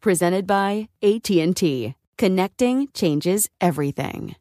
[0.00, 1.94] Presented by AT&T.
[2.18, 4.36] Connecting changes everything.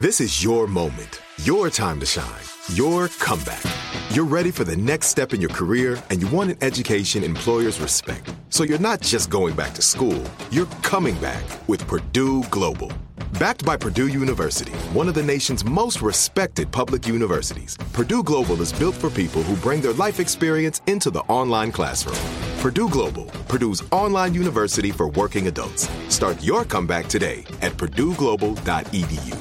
[0.00, 3.62] This is your moment, your time to shine, your comeback.
[4.10, 7.80] You're ready for the next step in your career and you want an education employers
[7.80, 8.32] respect.
[8.50, 12.92] So you're not just going back to school, you're coming back with Purdue Global.
[13.40, 18.72] Backed by Purdue University, one of the nation's most respected public universities, Purdue Global is
[18.72, 22.47] built for people who bring their life experience into the online classroom.
[22.58, 25.88] Purdue Global, Purdue's online university for working adults.
[26.08, 29.36] Start your comeback today at purdueglobal.edu.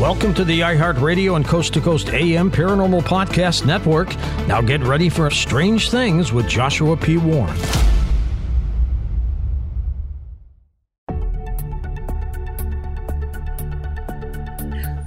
[0.00, 4.14] Welcome to the iHeartRadio and Coast to Coast AM Paranormal Podcast Network.
[4.48, 7.18] Now get ready for Strange Things with Joshua P.
[7.18, 7.56] Warren.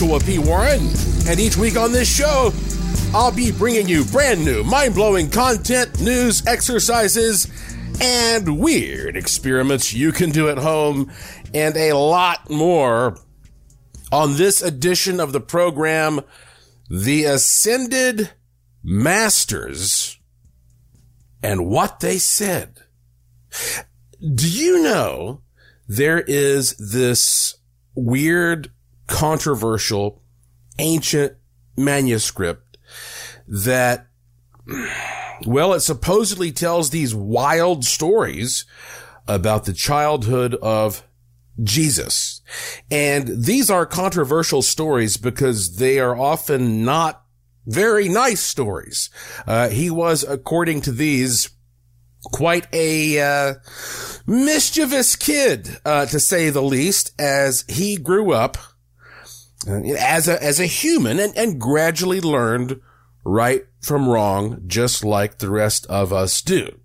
[0.00, 0.38] Joshua P.
[0.38, 0.80] Warren,
[1.26, 2.54] and each week on this show,
[3.12, 7.46] I'll be bringing you brand new, mind blowing content, news, exercises,
[8.00, 11.12] and weird experiments you can do at home,
[11.52, 13.18] and a lot more
[14.10, 16.22] on this edition of the program
[16.88, 18.30] The Ascended
[18.82, 20.18] Masters
[21.42, 22.84] and What They Said.
[24.22, 25.42] Do you know
[25.86, 27.58] there is this
[27.94, 28.72] weird,
[29.10, 30.22] controversial,
[30.78, 31.34] ancient
[31.76, 32.78] manuscript
[33.46, 34.06] that,
[35.44, 38.64] well, it supposedly tells these wild stories
[39.26, 41.02] about the childhood of
[41.62, 42.40] Jesus.
[42.90, 47.22] And these are controversial stories because they are often not
[47.66, 49.10] very nice stories.
[49.46, 51.50] Uh, he was, according to these,
[52.24, 53.54] quite a uh,
[54.26, 58.56] mischievous kid, uh, to say the least, as he grew up
[59.66, 62.80] as a as a human and, and gradually learned
[63.24, 66.80] right from wrong, just like the rest of us do.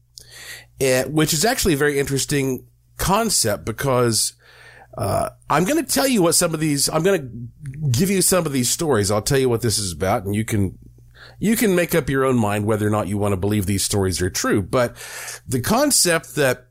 [0.81, 2.67] Uh, which is actually a very interesting
[2.97, 4.33] concept because
[4.97, 6.89] uh, I'm going to tell you what some of these.
[6.89, 9.09] I'm going to give you some of these stories.
[9.09, 10.77] I'll tell you what this is about, and you can
[11.39, 13.83] you can make up your own mind whether or not you want to believe these
[13.83, 14.61] stories are true.
[14.61, 14.95] But
[15.47, 16.67] the concept that,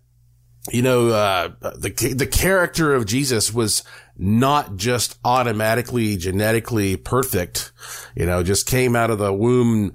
[0.70, 3.84] you know, uh, the, the character of Jesus was
[4.16, 7.72] not just automatically genetically perfect,
[8.14, 9.94] you know, just came out of the womb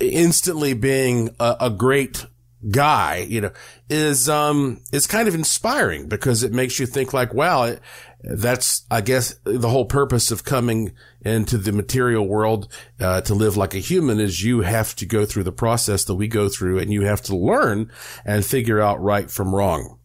[0.00, 2.24] instantly being a, a great
[2.70, 3.52] guy, you know,
[3.88, 7.80] is, um, is kind of inspiring because it makes you think like, wow, it,
[8.22, 12.68] that's, I guess, the whole purpose of coming into the material world,
[13.00, 16.14] uh, to live like a human is you have to go through the process that
[16.14, 17.90] we go through and you have to learn
[18.24, 19.98] and figure out right from wrong.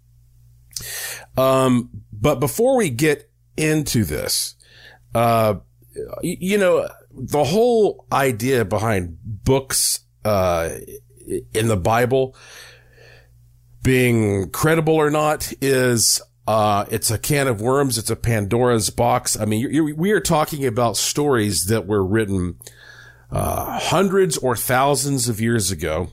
[1.36, 3.27] Um, but before we get
[3.58, 4.56] into this,
[5.14, 5.56] uh,
[6.22, 10.70] you know, the whole idea behind books, uh,
[11.54, 12.36] in the Bible
[13.84, 17.98] being credible or not is uh, it's a can of worms.
[17.98, 19.38] It's a Pandora's box.
[19.40, 22.60] I mean, you're, you're, we are talking about stories that were written
[23.32, 26.10] uh, hundreds or thousands of years ago.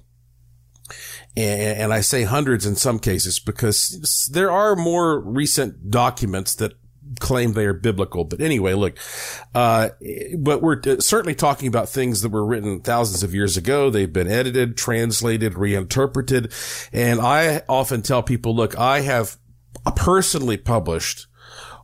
[1.36, 6.74] And, and I say hundreds in some cases because there are more recent documents that
[7.20, 8.24] claim they are biblical.
[8.24, 8.98] But anyway, look,
[9.54, 9.90] uh,
[10.38, 13.90] but we're certainly talking about things that were written thousands of years ago.
[13.90, 16.52] They've been edited, translated, reinterpreted.
[16.92, 19.36] And I often tell people, look, I have
[19.96, 21.26] personally published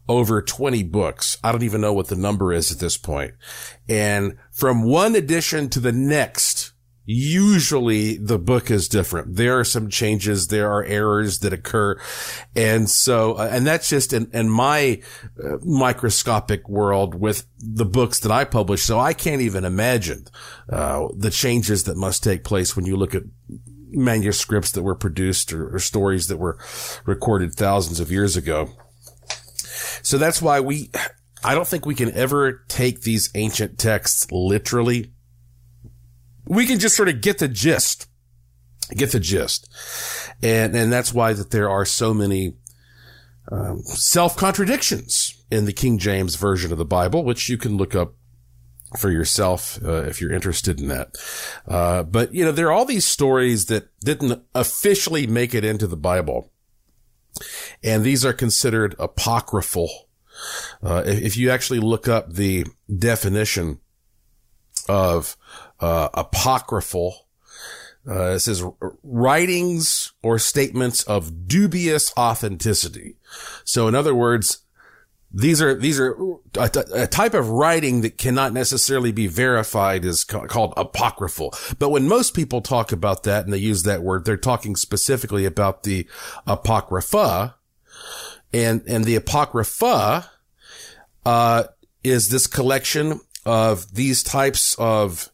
[0.08, 1.38] over 20 books.
[1.44, 3.34] I don't even know what the number is at this point.
[3.88, 6.59] And from one edition to the next,
[7.12, 9.34] usually the book is different.
[9.34, 10.46] There are some changes.
[10.46, 12.00] There are errors that occur.
[12.54, 15.02] And so, uh, and that's just in, in my
[15.42, 18.82] uh, microscopic world with the books that I publish.
[18.82, 20.26] So I can't even imagine,
[20.68, 23.24] uh, the changes that must take place when you look at
[23.88, 26.58] manuscripts that were produced or, or stories that were
[27.06, 28.68] recorded thousands of years ago.
[30.02, 30.90] So that's why we,
[31.42, 35.12] I don't think we can ever take these ancient texts literally.
[36.50, 38.08] We can just sort of get the gist,
[38.96, 39.68] get the gist.
[40.42, 42.56] And, and that's why that there are so many,
[43.52, 47.94] um, self contradictions in the King James version of the Bible, which you can look
[47.94, 48.14] up
[48.98, 51.16] for yourself uh, if you're interested in that.
[51.68, 55.86] Uh, but you know, there are all these stories that didn't officially make it into
[55.86, 56.50] the Bible,
[57.82, 60.08] and these are considered apocryphal.
[60.82, 62.66] Uh, if you actually look up the
[62.98, 63.78] definition
[64.88, 65.36] of
[65.80, 67.26] uh, apocryphal,
[68.08, 68.64] uh, it says
[69.02, 73.16] writings or statements of dubious authenticity.
[73.64, 74.62] So, in other words,
[75.32, 76.16] these are these are
[76.58, 81.54] a, type of writing that cannot necessarily be verified is ca- called apocryphal.
[81.78, 85.44] But when most people talk about that and they use that word, they're talking specifically
[85.44, 86.06] about the
[86.46, 87.54] apocrypha,
[88.52, 90.28] and and the apocrypha
[91.24, 91.64] uh,
[92.02, 95.30] is this collection of these types of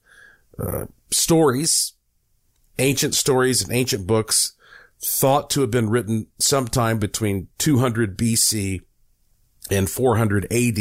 [0.59, 1.95] uh, stories,
[2.79, 4.53] ancient stories and ancient books
[5.03, 8.81] thought to have been written sometime between 200 BC
[9.71, 10.79] and 400 AD.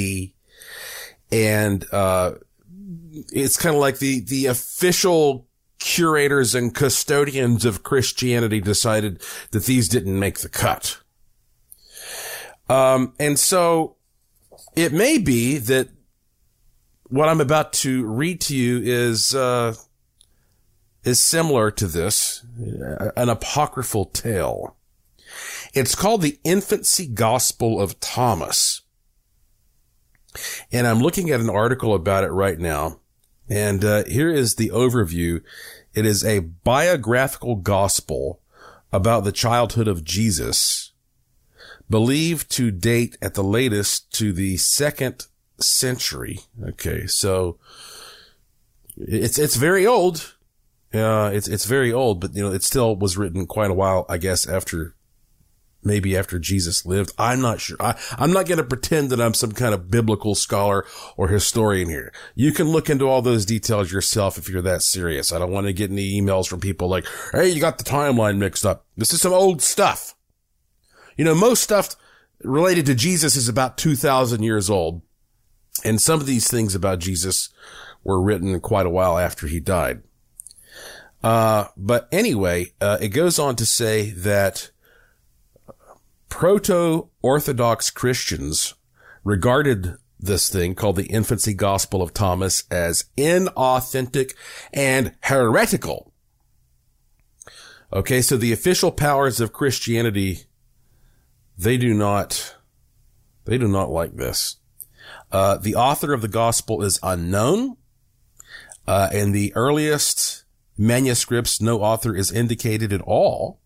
[1.32, 2.34] And, uh,
[3.32, 5.48] it's kind of like the, the official
[5.80, 11.00] curators and custodians of Christianity decided that these didn't make the cut.
[12.68, 13.96] Um, and so
[14.76, 15.90] it may be that
[17.10, 19.76] what I'm about to read to you is, uh,
[21.04, 22.44] is similar to this,
[23.16, 24.76] an apocryphal tale.
[25.74, 28.82] It's called the Infancy Gospel of Thomas.
[30.72, 33.00] And I'm looking at an article about it right now.
[33.50, 35.42] And uh, here is the overview.
[35.94, 38.42] It is a biographical gospel
[38.92, 40.94] about the childhood of Jesus,
[41.90, 45.28] believed to date at the latest to the second
[45.60, 46.40] century.
[46.64, 47.58] Okay, so
[48.98, 50.36] it's it's very old.
[50.94, 54.06] Uh, it's it's very old, but you know it still was written quite a while,
[54.08, 54.96] I guess, after
[55.86, 57.14] maybe after Jesus lived.
[57.18, 57.78] I'm not sure.
[57.80, 60.86] I, am not going to pretend that I'm some kind of biblical scholar
[61.16, 62.12] or historian here.
[62.34, 65.32] You can look into all those details yourself if you're that serious.
[65.32, 68.38] I don't want to get any emails from people like, Hey, you got the timeline
[68.38, 68.86] mixed up.
[68.98, 70.16] This is some old stuff.
[71.16, 71.96] You know, most stuff
[72.44, 75.02] related to Jesus is about 2000 years old.
[75.84, 77.50] And some of these things about Jesus
[78.04, 80.04] were written quite a while after he died.
[81.24, 84.72] Uh, but anyway, uh, it goes on to say that
[86.30, 88.76] proto-Orthodox Christians
[89.24, 94.34] regarded this thing called the infancy gospel of Thomas as inauthentic
[94.74, 96.14] and heretical.
[97.92, 100.42] Okay, so the official powers of Christianity,
[101.58, 102.56] they do not,
[103.46, 104.58] they do not like this.
[105.32, 107.78] Uh, the author of the gospel is unknown.
[108.88, 110.44] Uh, in the earliest
[110.78, 113.60] manuscripts, no author is indicated at all.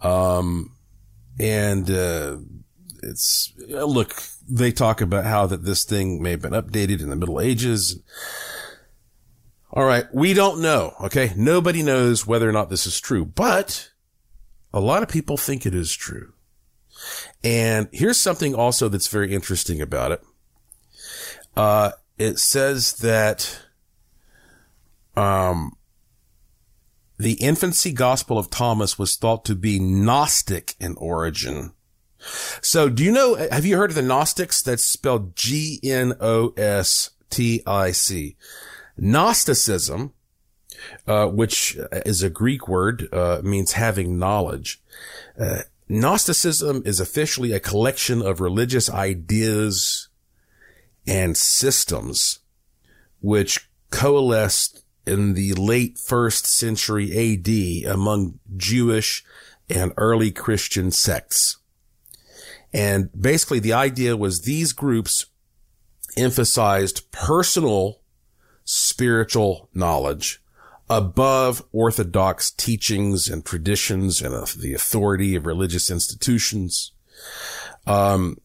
[0.00, 0.76] Um,
[1.38, 2.36] and, uh,
[3.02, 7.16] it's, look, they talk about how that this thing may have been updated in the
[7.16, 8.00] Middle Ages.
[9.72, 10.04] All right.
[10.12, 10.94] We don't know.
[11.00, 11.32] Okay.
[11.34, 13.90] Nobody knows whether or not this is true, but
[14.72, 16.34] a lot of people think it is true.
[17.44, 20.22] And here's something also that's very interesting about it.
[21.56, 23.60] Uh, it says that,
[25.16, 25.76] um,
[27.18, 31.72] the infancy gospel of Thomas was thought to be Gnostic in origin.
[32.60, 34.62] So do you know, have you heard of the Gnostics?
[34.62, 35.86] That's spelled G-N-O-S-T-I-C.
[38.96, 40.12] Gnosticism,
[41.06, 44.82] uh, which is a Greek word, uh, means having knowledge.
[45.38, 50.08] Uh, Gnosticism is officially a collection of religious ideas
[51.06, 52.40] and systems
[53.20, 59.24] which coalesced in the late first century AD among Jewish
[59.68, 61.58] and early Christian sects.
[62.72, 65.26] And basically the idea was these groups
[66.16, 68.00] emphasized personal
[68.64, 70.41] spiritual knowledge
[70.92, 76.92] above orthodox teachings and traditions and uh, the authority of religious institutions.
[77.86, 78.36] Um,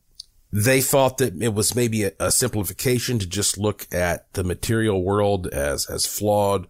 [0.53, 5.03] they thought that it was maybe a, a, simplification to just look at the material
[5.03, 6.67] world as, as flawed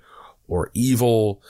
[0.48, 1.44] or evil.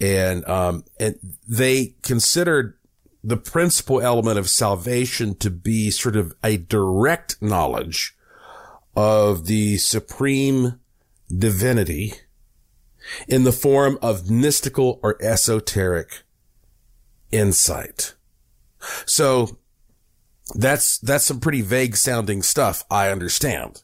[0.00, 2.78] And, um, and they considered
[3.22, 8.16] the principal element of salvation to be sort of a direct knowledge
[8.96, 10.80] of the supreme
[11.36, 12.14] divinity
[13.28, 16.22] in the form of mystical or esoteric
[17.30, 18.14] insight.
[19.06, 19.58] So
[20.54, 22.84] that's, that's some pretty vague sounding stuff.
[22.90, 23.82] I understand,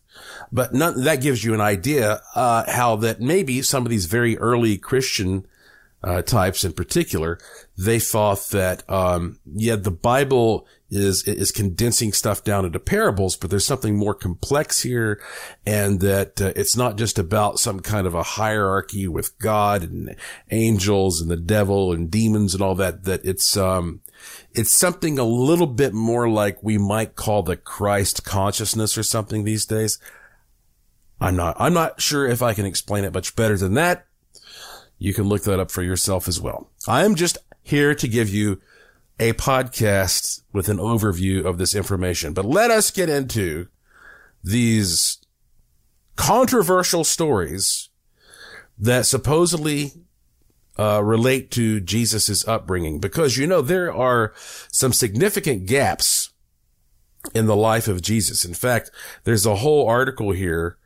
[0.53, 4.37] but none, that gives you an idea, uh, how that maybe some of these very
[4.39, 5.47] early Christian
[6.03, 7.39] uh, types in particular,
[7.77, 13.51] they thought that, um, yeah, the Bible is, is condensing stuff down into parables, but
[13.51, 15.21] there's something more complex here
[15.67, 20.17] and that uh, it's not just about some kind of a hierarchy with God and
[20.51, 24.01] angels and the devil and demons and all that, that it's, um,
[24.53, 29.45] it's something a little bit more like we might call the Christ consciousness or something
[29.45, 29.99] these days.
[31.21, 34.07] I'm not, I'm not sure if I can explain it much better than that.
[35.01, 36.71] You can look that up for yourself as well.
[36.87, 38.61] I am just here to give you
[39.19, 43.69] a podcast with an overview of this information, but let us get into
[44.45, 45.19] these
[46.17, 47.89] controversial stories
[48.79, 49.93] that supposedly
[50.79, 54.35] uh, relate to Jesus's upbringing, because you know there are
[54.71, 56.31] some significant gaps
[57.35, 58.45] in the life of Jesus.
[58.45, 58.91] In fact,
[59.25, 60.77] there's a whole article here,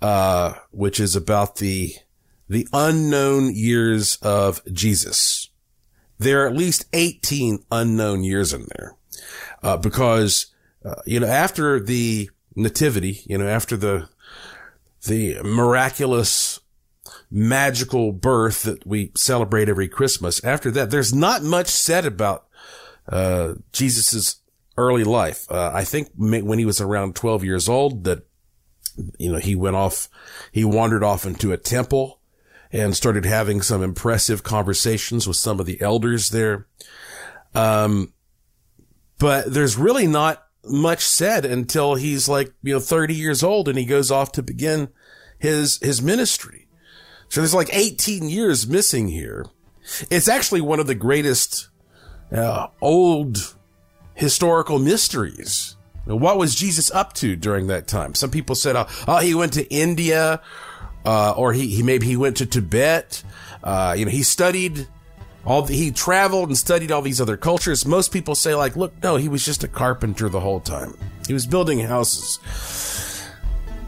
[0.00, 1.94] uh, which is about the
[2.50, 5.48] the unknown years of Jesus.
[6.18, 8.96] There are at least 18 unknown years in there,
[9.62, 10.46] uh, because,
[10.84, 14.08] uh, you know, after the nativity, you know, after the,
[15.06, 16.58] the miraculous
[17.30, 20.42] magical birth that we celebrate every Christmas.
[20.42, 22.48] After that, there's not much said about,
[23.08, 24.40] uh, Jesus's
[24.76, 25.46] early life.
[25.48, 28.26] Uh, I think when he was around 12 years old that,
[29.18, 30.08] you know, he went off,
[30.50, 32.19] he wandered off into a temple
[32.72, 36.66] and started having some impressive conversations with some of the elders there.
[37.54, 38.12] Um,
[39.18, 43.78] but there's really not much said until he's like, you know, 30 years old and
[43.78, 44.88] he goes off to begin
[45.38, 46.68] his, his ministry.
[47.28, 49.46] So there's like 18 years missing here.
[50.10, 51.68] It's actually one of the greatest,
[52.32, 53.56] uh, old
[54.14, 55.76] historical mysteries.
[56.04, 58.14] What was Jesus up to during that time?
[58.14, 60.40] Some people said, oh, oh he went to India
[61.04, 63.22] uh, or he, he maybe he went to Tibet.
[63.62, 64.86] Uh, you know, he studied
[65.44, 67.86] all the, he traveled and studied all these other cultures.
[67.86, 70.96] Most people say like, look, no, he was just a carpenter the whole time.
[71.26, 72.38] He was building houses.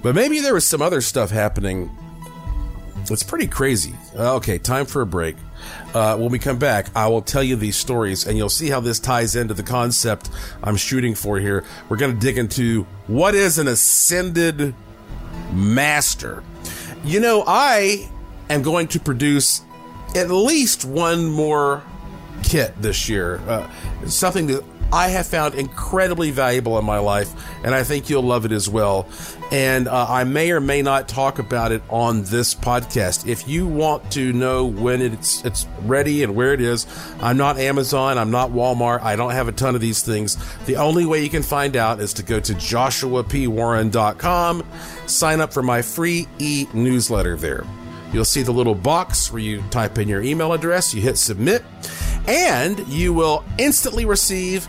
[0.03, 1.91] But maybe there was some other stuff happening.
[3.11, 3.95] It's pretty crazy.
[4.17, 5.37] Uh, okay, time for a break.
[5.95, 8.81] Uh, when we come back, I will tell you these stories and you'll see how
[8.81, 10.31] this ties into the concept
[10.63, 11.65] I'm shooting for here.
[11.89, 14.75] We're going to dig into what is an ascended
[15.53, 16.43] master.
[17.05, 18.09] You know, I
[18.49, 19.63] am going to produce
[20.15, 21.83] at least one more
[22.43, 23.41] kit this year.
[23.49, 23.69] Uh,
[24.07, 27.33] something that I have found incredibly valuable in my life,
[27.65, 29.09] and I think you'll love it as well.
[29.53, 33.29] And uh, I may or may not talk about it on this podcast.
[33.29, 36.87] If you want to know when it's it's ready and where it is,
[37.21, 40.39] I'm not Amazon, I'm not Walmart, I don't have a ton of these things.
[40.65, 44.65] The only way you can find out is to go to joshuapwarren.com,
[45.07, 47.67] sign up for my free e newsletter there.
[48.11, 51.63] You'll see the little box where you type in your email address, you hit submit,
[52.27, 54.67] and you will instantly receive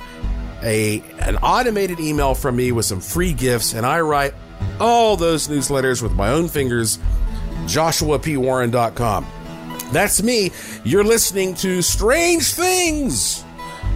[0.61, 4.33] a an automated email from me with some free gifts, and I write
[4.83, 6.99] all those newsletters with my own fingers
[7.65, 9.25] joshuapwarren.com.
[9.91, 10.51] That's me.
[10.83, 13.43] You're listening to Strange Things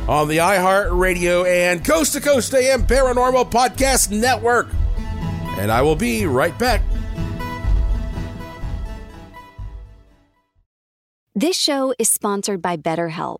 [0.07, 4.67] on the iHeartRadio and Coast to Coast AM Paranormal Podcast Network.
[5.59, 6.81] And I will be right back.
[11.35, 13.39] This show is sponsored by BetterHelp.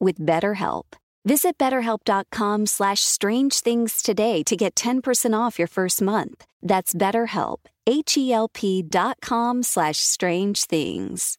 [0.00, 0.94] with BetterHelp.
[1.24, 6.44] Visit betterhelp.com slash strange things today to get 10% off your first month.
[6.60, 11.38] That's betterhelp, H-E-L-P dot com slash strange things.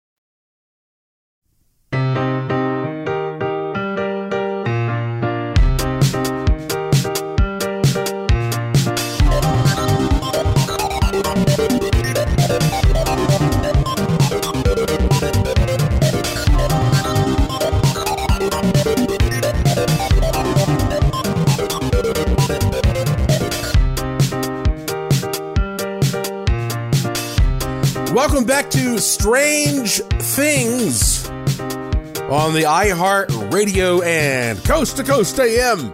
[28.21, 35.91] Welcome back to Strange Things on the iHeart Radio and Coast to Coast AM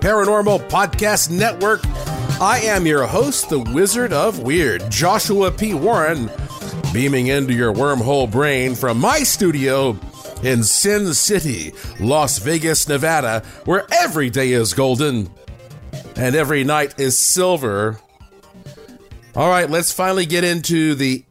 [0.00, 1.80] Paranormal Podcast Network.
[2.40, 5.74] I am your host, the Wizard of Weird, Joshua P.
[5.74, 6.30] Warren,
[6.94, 9.98] beaming into your wormhole brain from my studio
[10.42, 15.30] in Sin City, Las Vegas, Nevada, where every day is golden
[16.16, 18.00] and every night is silver.
[19.34, 21.22] All right, let's finally get into the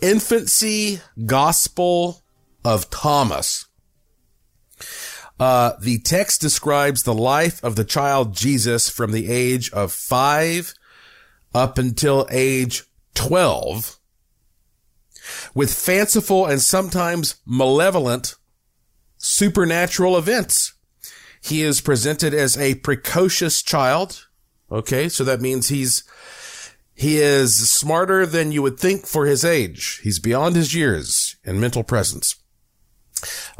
[0.00, 2.22] infancy gospel
[2.64, 3.66] of Thomas.
[5.40, 10.74] Uh, the text describes the life of the child Jesus from the age of five
[11.54, 12.84] up until age
[13.14, 13.98] 12
[15.54, 18.34] with fanciful and sometimes malevolent
[19.16, 20.74] supernatural events.
[21.40, 24.26] He is presented as a precocious child.
[24.70, 25.08] Okay.
[25.08, 26.04] So that means he's,
[26.98, 30.00] he is smarter than you would think for his age.
[30.02, 32.34] He's beyond his years and mental presence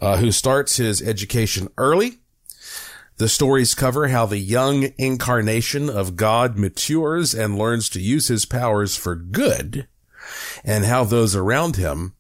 [0.01, 2.19] uh, who starts his education early.
[3.19, 8.45] The stories cover how the young incarnation of God matures and learns to use his
[8.45, 9.87] powers for good,
[10.65, 12.15] and how those around him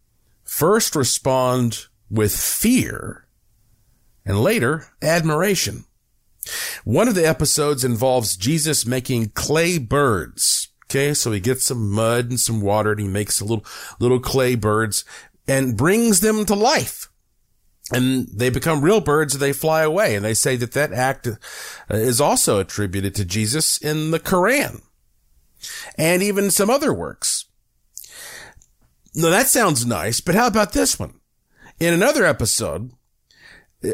[0.44, 3.26] first respond with fear
[4.24, 5.84] and later admiration.
[6.84, 10.67] One of the episodes involves Jesus making clay birds.
[10.90, 13.64] Okay, so he gets some mud and some water and he makes a little,
[14.00, 15.04] little clay birds
[15.46, 17.08] and brings them to life.
[17.92, 20.14] and they become real birds and they fly away.
[20.14, 21.28] And they say that that act
[21.90, 24.82] is also attributed to Jesus in the Quran
[25.96, 27.46] and even some other works.
[29.14, 31.20] Now that sounds nice, but how about this one?
[31.80, 32.92] In another episode,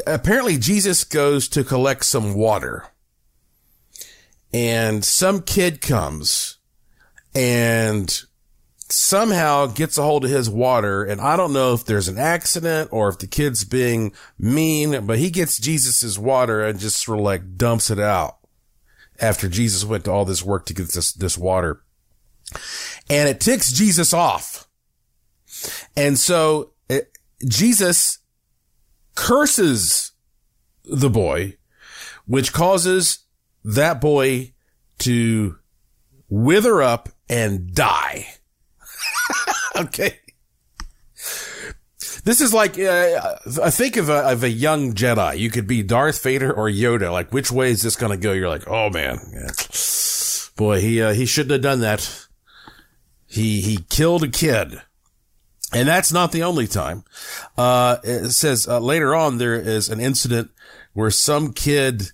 [0.05, 2.87] apparently Jesus goes to collect some water
[4.53, 6.54] and some kid comes
[7.35, 8.23] and
[8.89, 11.03] somehow gets a hold of his water.
[11.03, 15.19] And I don't know if there's an accident or if the kid's being mean, but
[15.19, 18.37] he gets Jesus's water and just sort of like dumps it out
[19.19, 21.81] after Jesus went to all this work to get this, this water.
[23.09, 24.67] And it ticks Jesus off.
[25.97, 27.17] And so it,
[27.47, 28.19] Jesus
[29.15, 30.11] curses
[30.83, 31.57] the boy,
[32.25, 33.19] which causes
[33.63, 34.53] that boy
[34.99, 35.57] to
[36.29, 38.27] wither up and die.
[39.75, 40.19] okay.
[42.23, 45.37] This is like, uh, I think of a, of a young Jedi.
[45.37, 47.11] You could be Darth Vader or Yoda.
[47.11, 48.31] Like, which way is this going to go?
[48.31, 49.49] You're like, oh man, yeah.
[50.55, 52.27] boy, he, uh, he shouldn't have done that.
[53.27, 54.81] He, he killed a kid.
[55.71, 57.03] And that's not the only time.
[57.57, 60.51] Uh, it says uh, later on there is an incident
[60.93, 62.11] where some kid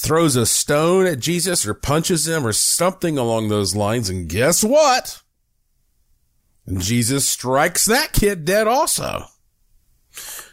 [0.00, 4.08] throws a stone at Jesus or punches him or something along those lines.
[4.08, 5.22] And guess what?
[6.78, 9.24] Jesus strikes that kid dead also.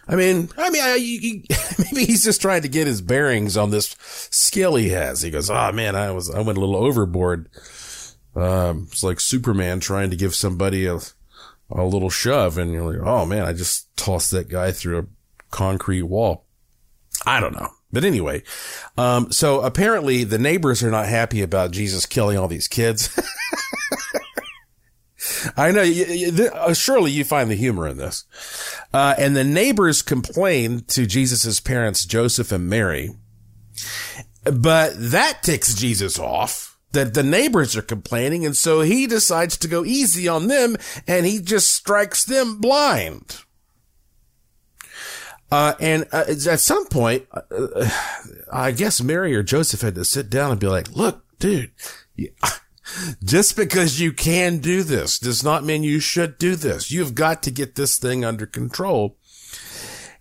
[0.08, 1.44] I mean, I mean, I, you,
[1.80, 5.22] maybe he's just trying to get his bearings on this skill he has.
[5.22, 7.50] He goes, "Oh man, I was, I went a little overboard."
[8.36, 11.00] Um, it's like Superman trying to give somebody a,
[11.70, 15.06] a little shove, and you're like, "Oh man, I just tossed that guy through a
[15.52, 16.46] concrete wall."
[17.26, 17.70] I don't know.
[17.92, 18.44] But anyway,
[18.98, 23.18] um, so apparently the neighbors are not happy about Jesus killing all these kids.
[25.56, 25.82] I know.
[25.82, 28.26] You, you, uh, surely you find the humor in this.
[28.94, 33.12] Uh, and the neighbors complain to Jesus's parents, Joseph and Mary.
[34.44, 38.46] But that ticks Jesus off that the neighbors are complaining.
[38.46, 43.42] And so he decides to go easy on them and he just strikes them blind.
[45.50, 47.90] Uh, and uh, at some point, uh,
[48.52, 51.72] I guess Mary or Joseph had to sit down and be like, look, dude,
[53.24, 56.92] just because you can do this does not mean you should do this.
[56.92, 59.16] You've got to get this thing under control.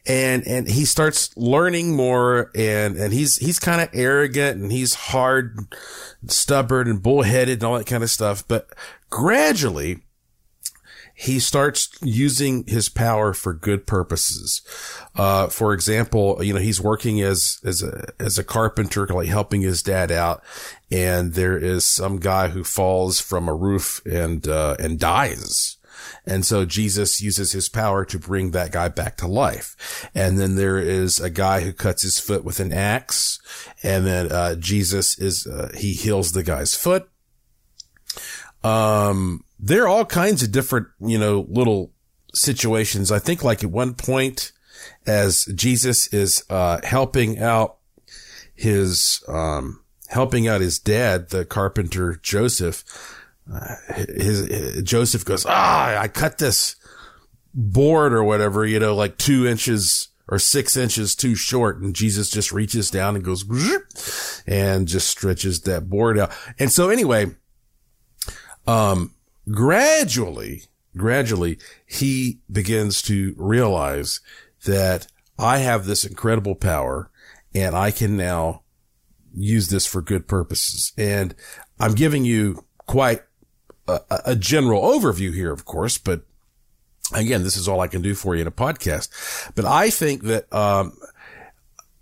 [0.08, 4.94] And, and he starts learning more and, and he's, he's kind of arrogant and he's
[4.94, 5.58] hard,
[6.28, 8.46] stubborn and bullheaded and all that kind of stuff.
[8.46, 8.68] But
[9.10, 10.05] gradually,
[11.18, 14.60] he starts using his power for good purposes.
[15.14, 19.62] Uh, for example, you know, he's working as, as a, as a carpenter, like helping
[19.62, 20.44] his dad out.
[20.90, 25.78] And there is some guy who falls from a roof and, uh, and dies.
[26.26, 30.10] And so Jesus uses his power to bring that guy back to life.
[30.14, 33.40] And then there is a guy who cuts his foot with an axe.
[33.82, 37.08] And then, uh, Jesus is, uh, he heals the guy's foot.
[38.62, 41.92] Um, there are all kinds of different, you know, little
[42.34, 43.10] situations.
[43.10, 44.52] I think like at one point
[45.06, 47.78] as Jesus is, uh, helping out
[48.54, 52.84] his, um, helping out his dad, the carpenter Joseph,
[53.52, 56.76] uh, his, his, Joseph goes, ah, I cut this
[57.54, 61.80] board or whatever, you know, like two inches or six inches too short.
[61.80, 63.44] And Jesus just reaches down and goes
[64.46, 66.32] and just stretches that board out.
[66.58, 67.34] And so anyway,
[68.66, 69.14] um,
[69.50, 70.64] gradually,
[70.96, 74.20] gradually, he begins to realize
[74.64, 75.06] that
[75.38, 77.10] I have this incredible power
[77.54, 78.62] and I can now
[79.34, 80.92] use this for good purposes.
[80.96, 81.34] And
[81.78, 83.22] I'm giving you quite
[83.86, 86.22] a, a general overview here, of course, but
[87.12, 89.52] again, this is all I can do for you in a podcast.
[89.54, 90.96] But I think that, um,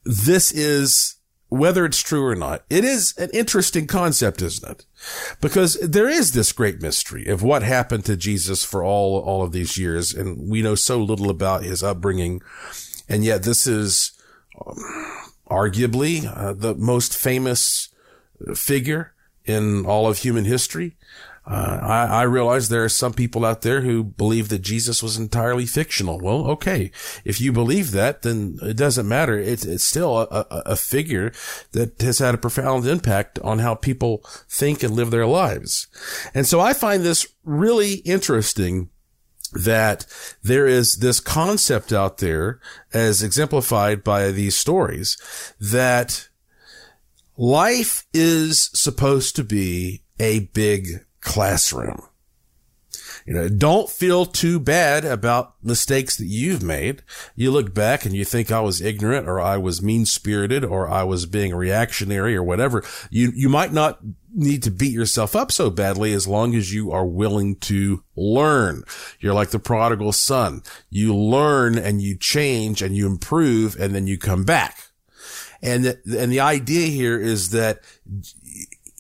[0.05, 1.17] this is
[1.49, 2.65] whether it's true or not.
[2.69, 4.87] It is an interesting concept, isn't it?
[5.41, 9.53] Because there is this great mystery of what happened to Jesus for all, all of
[9.53, 10.15] these years.
[10.15, 12.43] And we know so little about his upbringing.
[13.09, 14.13] And yet this is
[14.65, 14.77] um,
[15.49, 17.89] arguably uh, the most famous
[18.55, 19.13] figure
[19.45, 20.97] in all of human history.
[21.47, 25.19] Uh, I, I, realize there are some people out there who believe that Jesus was
[25.19, 26.19] entirely fictional.
[26.19, 26.91] Well, okay.
[27.23, 29.39] If you believe that, then it doesn't matter.
[29.39, 31.33] It's, it's still a, a, a figure
[31.73, 35.87] that has had a profound impact on how people think and live their lives.
[36.33, 38.89] And so I find this really interesting
[39.53, 40.07] that
[40.43, 42.59] there is this concept out there
[42.95, 45.19] as exemplified by these stories
[45.61, 46.29] that
[47.37, 52.01] life is supposed to be a big classroom.
[53.27, 57.03] You know, don't feel too bad about mistakes that you've made.
[57.35, 60.91] You look back and you think I was ignorant or I was mean spirited or
[60.91, 62.85] I was being reactionary or whatever.
[63.11, 63.99] You, you might not
[64.35, 68.83] need to beat yourself up so badly as long as you are willing to learn.
[69.21, 70.63] You're like the prodigal son.
[70.91, 74.77] You learn and you change and you improve and then you come back.
[75.63, 77.81] And and the idea here is that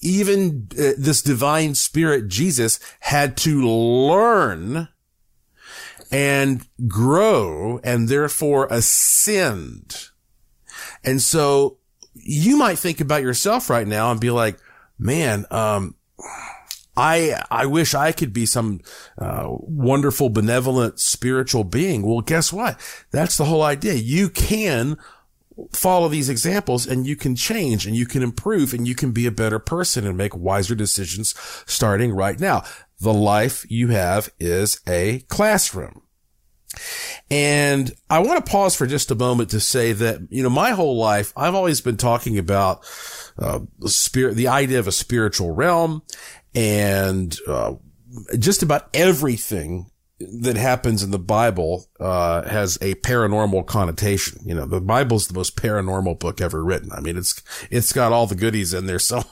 [0.04, 4.88] even uh, this divine spirit, Jesus had to learn
[6.12, 10.10] and grow and therefore ascend.
[11.02, 11.78] And so
[12.12, 14.58] you might think about yourself right now and be like,
[14.98, 15.96] man, um,
[16.96, 18.80] I, I wish I could be some,
[19.18, 22.02] uh, wonderful, benevolent, spiritual being.
[22.02, 22.78] Well, guess what?
[23.10, 23.94] That's the whole idea.
[23.94, 24.96] You can
[25.72, 29.26] follow these examples and you can change and you can improve and you can be
[29.26, 31.34] a better person and make wiser decisions
[31.66, 32.62] starting right now.
[33.00, 36.02] The life you have is a classroom.
[37.30, 40.70] And I want to pause for just a moment to say that, you know, my
[40.70, 42.84] whole life, I've always been talking about,
[43.38, 46.02] uh, spirit, the idea of a spiritual realm
[46.54, 47.74] and, uh,
[48.38, 49.90] just about everything
[50.40, 54.40] that happens in the Bible uh, has a paranormal connotation.
[54.44, 56.92] You know, the Bible's the most paranormal book ever written.
[56.92, 58.98] I mean, it's it's got all the goodies in there.
[59.04, 59.22] So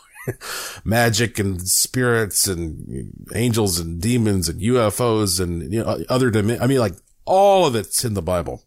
[0.85, 6.79] magic and spirits and angels and demons and UFOs and you know other I mean,
[6.79, 8.63] like all of it's in the Bible.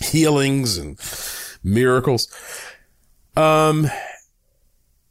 [0.00, 0.98] Healings and
[1.62, 2.28] miracles.
[3.36, 3.88] Um,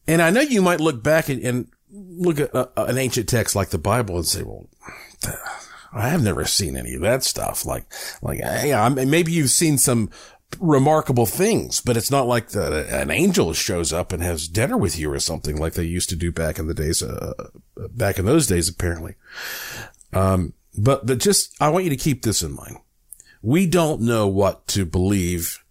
[0.08, 3.56] and I know you might look back and, and look at a, an ancient text
[3.56, 4.68] like the Bible and say, well,
[5.94, 7.66] I have never seen any of that stuff.
[7.66, 7.86] Like,
[8.22, 10.10] like, yeah, maybe you've seen some
[10.60, 14.98] remarkable things, but it's not like the, an angel shows up and has dinner with
[14.98, 18.26] you or something like they used to do back in the days, uh, back in
[18.26, 19.16] those days, apparently.
[20.14, 22.78] Um, but, but just, I want you to keep this in mind.
[23.42, 25.64] We don't know what to believe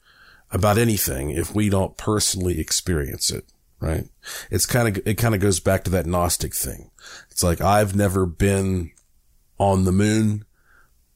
[0.51, 3.45] about anything if we don't personally experience it,
[3.81, 4.09] right?
[4.51, 6.91] It's kind of, it kind of goes back to that Gnostic thing.
[7.31, 8.93] It's like, I've never been
[9.61, 10.45] on the moon.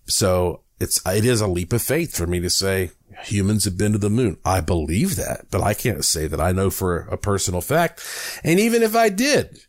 [0.07, 2.91] So it's, it is a leap of faith for me to say
[3.25, 4.37] humans have been to the moon.
[4.45, 8.05] I believe that, but I can't say that I know for a personal fact.
[8.45, 9.61] And even if I did,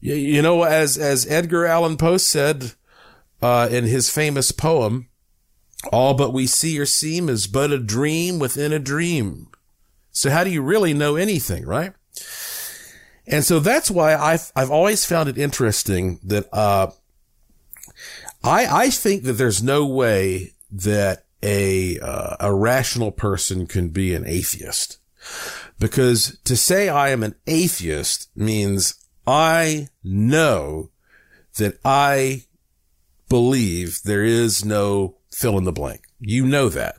[0.00, 2.74] you, know, as, as Edgar Allan Poe said,
[3.42, 5.08] uh, in his famous poem,
[5.92, 9.48] all but we see or seem is but a dream within a dream.
[10.12, 11.92] So how do you really know anything, right?
[13.26, 16.92] And so that's why I've, I've always found it interesting that, uh,
[18.46, 24.14] I, I think that there's no way that a, uh, a rational person can be
[24.14, 24.98] an atheist
[25.78, 28.94] because to say I am an atheist means
[29.26, 30.90] I know
[31.58, 32.44] that I
[33.28, 36.02] believe there is no fill in the blank.
[36.20, 36.96] You know that.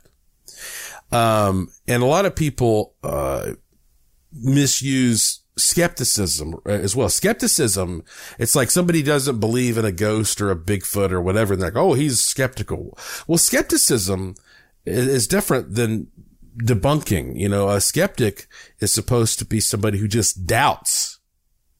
[1.10, 3.52] Um, and a lot of people, uh,
[4.32, 7.08] misuse skepticism uh, as well.
[7.08, 8.04] Skepticism,
[8.38, 11.52] it's like somebody doesn't believe in a ghost or a Bigfoot or whatever.
[11.52, 12.96] And they're like, oh, he's skeptical.
[13.26, 14.34] Well, skepticism
[14.86, 16.08] is different than
[16.62, 17.38] debunking.
[17.38, 18.46] You know, a skeptic
[18.80, 21.18] is supposed to be somebody who just doubts.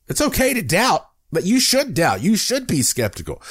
[0.08, 2.22] It's okay to doubt, but you should doubt.
[2.22, 3.42] You should be skeptical.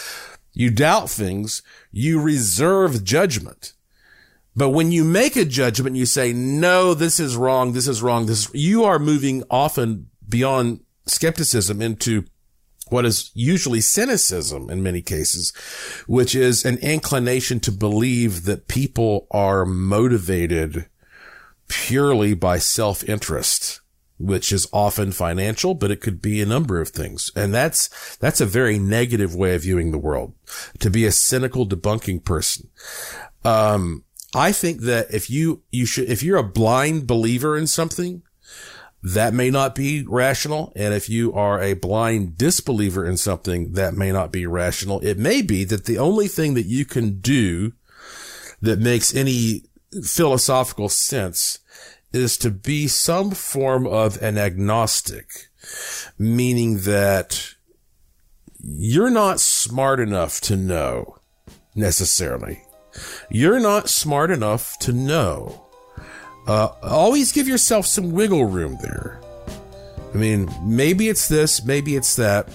[0.54, 1.62] You doubt things.
[1.92, 3.74] You reserve judgment.
[4.56, 7.74] But when you make a judgment, you say, no, this is wrong.
[7.74, 8.26] This is wrong.
[8.26, 12.26] This, is, you are moving often beyond skepticism into
[12.90, 15.52] what is usually cynicism in many cases,
[16.08, 20.88] which is an inclination to believe that people are motivated
[21.68, 23.82] purely by self-interest,
[24.18, 27.30] which is often financial, but it could be a number of things.
[27.36, 30.34] And that's, that's a very negative way of viewing the world
[30.80, 32.70] to be a cynical debunking person.
[33.44, 38.24] Um, I think that if you, you should, if you're a blind believer in something,
[39.14, 40.74] that may not be rational.
[40.76, 45.00] And if you are a blind disbeliever in something, that may not be rational.
[45.00, 47.74] It may be that the only thing that you can do
[48.62, 49.64] that makes any
[50.04, 51.60] philosophical sense
[52.12, 55.50] is to be some form of an agnostic,
[56.18, 57.54] meaning that
[58.62, 61.18] you're not smart enough to know
[61.76, 62.62] necessarily.
[63.30, 65.67] You're not smart enough to know
[66.48, 69.20] uh, always give yourself some wiggle room there.
[70.14, 72.48] I mean, maybe it's this, maybe it's that,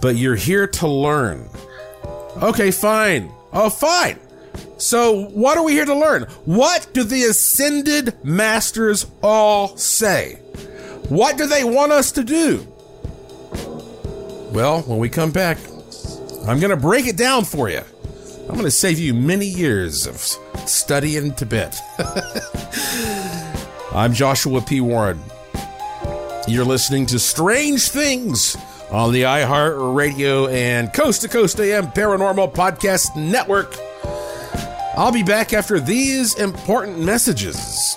[0.00, 1.48] but you're here to learn.
[2.42, 3.32] Okay, fine.
[3.52, 4.18] Oh, fine.
[4.78, 6.24] So, what are we here to learn?
[6.44, 10.34] What do the ascended masters all say?
[11.08, 12.66] What do they want us to do?
[14.52, 15.58] Well, when we come back,
[16.46, 17.82] I'm going to break it down for you.
[18.42, 20.22] I'm going to save you many years of
[20.68, 21.80] studying Tibet.
[23.94, 24.80] I'm Joshua P.
[24.80, 25.20] Warren.
[26.46, 28.56] You're listening to Strange Things
[28.90, 33.74] on the iHeart Radio and Coast to Coast AM Paranormal Podcast Network.
[34.96, 37.96] I'll be back after these important messages.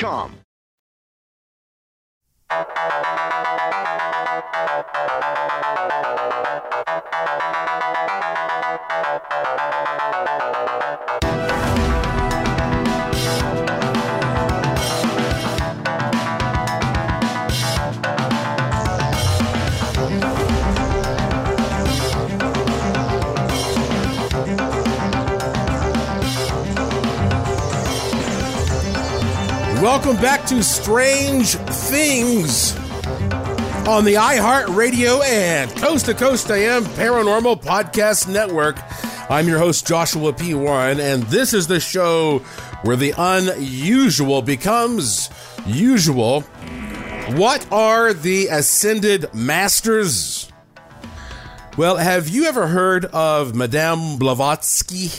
[0.00, 0.40] Sportsgamblinghelp.com.
[2.50, 2.68] Thank
[5.64, 5.69] you.
[30.02, 32.74] Welcome back to Strange Things
[33.86, 38.78] on the iHeart Radio and Coast to Coast AM Paranormal Podcast Network.
[39.30, 40.54] I'm your host, Joshua P.
[40.54, 42.38] Warren, and this is the show
[42.80, 45.28] where the unusual becomes
[45.66, 46.40] usual.
[47.32, 50.50] What are the Ascended Masters?
[51.76, 55.10] Well, have you ever heard of Madame Blavatsky?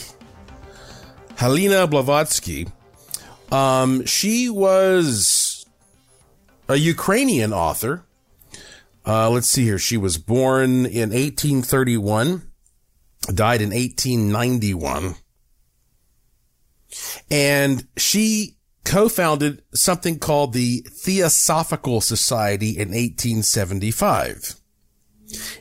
[1.36, 2.65] Helena Blavatsky.
[3.52, 5.66] Um, she was
[6.70, 8.06] a Ukrainian author.
[9.06, 9.80] Uh, let's see here.
[9.80, 12.44] She was born in 1831,
[13.34, 15.16] died in 1891.
[17.30, 24.56] And she co-founded something called the Theosophical Society in 1875.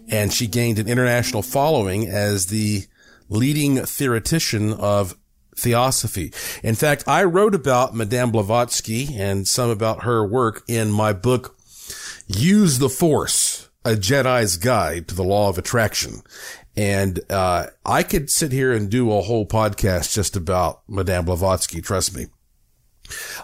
[0.09, 2.87] And she gained an international following as the
[3.29, 5.17] leading theoretician of
[5.61, 6.33] theosophy.
[6.63, 11.57] In fact, I wrote about Madame Blavatsky and some about her work in my book,
[12.27, 16.23] Use the Force, A Jedi's Guide to the Law of Attraction.
[16.77, 21.81] And, uh, I could sit here and do a whole podcast just about Madame Blavatsky,
[21.81, 22.27] trust me.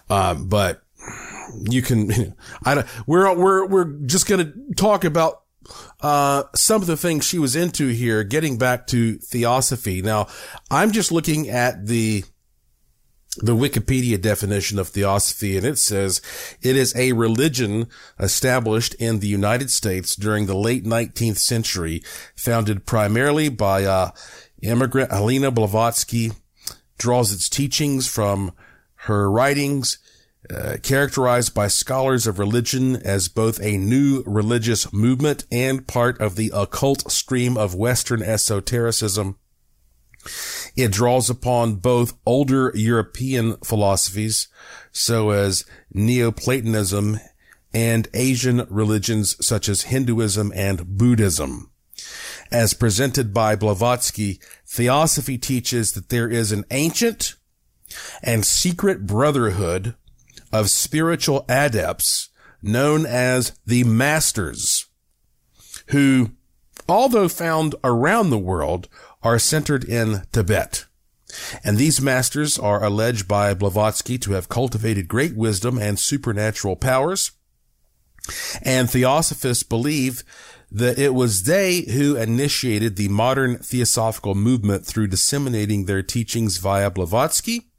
[0.09, 0.83] Um, but
[1.69, 5.43] you can, I don't, we're, we're, we're just going to talk about
[6.01, 10.03] uh, some of the things she was into here, getting back to theosophy.
[10.03, 10.29] Now,
[10.71, 12.25] I'm just looking at the
[13.39, 16.23] the Wikipedia definition of theosophy, and it says
[16.63, 17.87] it is a religion
[18.19, 22.03] established in the United States during the late 19th century,
[22.35, 24.11] founded primarily by uh,
[24.63, 26.33] immigrant Helena Blavatsky,
[26.99, 28.53] draws its teachings from
[29.01, 29.99] her writings,
[30.51, 36.37] uh, characterized by scholars of religion as both a new religious movement and part of
[36.37, 39.39] the occult stream of Western esotericism.
[40.77, 44.49] It draws upon both older European philosophies,
[44.93, 47.19] so as Neoplatonism
[47.73, 51.71] and Asian religions such as Hinduism and Buddhism.
[52.51, 57.35] As presented by Blavatsky, Theosophy teaches that there is an ancient
[58.23, 59.95] and secret brotherhood
[60.57, 62.31] of spiritual adepts
[62.63, 64.87] known as the Masters,
[65.89, 66.31] who,
[66.89, 68.89] although found around the world,
[69.23, 70.87] are centered in Tibet.
[71.63, 77.33] And these masters are alleged by Blavatsky to have cultivated great wisdom and supernatural powers.
[78.63, 80.25] And theosophists believe
[80.71, 86.91] that it was they who initiated the modern theosophical movement through disseminating their teachings via
[86.91, 87.71] Blavatsky.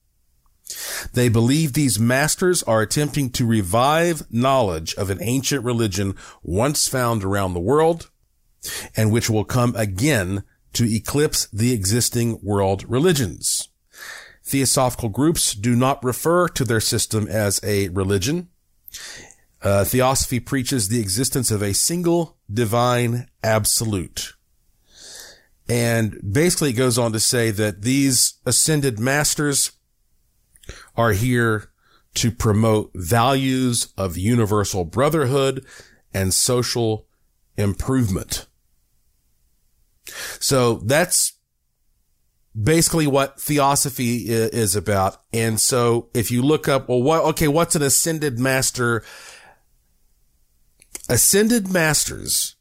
[1.14, 7.24] They believe these masters are attempting to revive knowledge of an ancient religion once found
[7.24, 8.10] around the world
[8.96, 10.44] and which will come again
[10.74, 13.70] to eclipse the existing world religions.
[14.44, 18.50] Theosophical groups do not refer to their system as a religion.
[19.62, 24.34] Uh, Theosophy preaches the existence of a single divine absolute.
[25.68, 29.72] And basically it goes on to say that these ascended masters
[30.98, 31.72] are here
[32.16, 35.64] to promote values of universal brotherhood
[36.14, 37.06] and social
[37.58, 38.48] improvement.
[40.40, 41.34] So that's
[42.60, 45.22] basically what theosophy is about.
[45.32, 49.04] And so if you look up, well, what, okay, what's an ascended master?
[51.08, 52.56] Ascended masters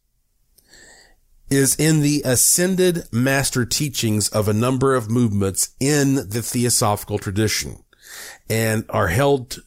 [1.48, 7.84] is in the ascended master teachings of a number of movements in the theosophical tradition
[8.48, 9.58] and are held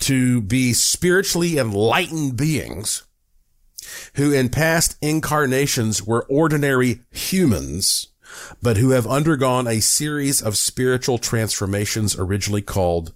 [0.00, 3.04] to be spiritually enlightened beings
[4.14, 8.08] who in past incarnations were ordinary humans,
[8.62, 13.12] but who have undergone a series of spiritual transformations originally called